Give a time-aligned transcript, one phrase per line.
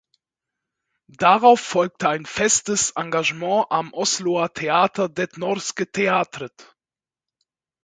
[1.15, 6.75] Darauf folgte ein festes Engagement am Osloer Theater Det Norske Teatret.